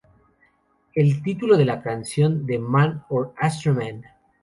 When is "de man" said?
2.47-3.03